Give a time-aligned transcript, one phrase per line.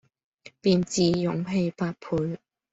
[0.61, 2.39] 便自勇氣百倍，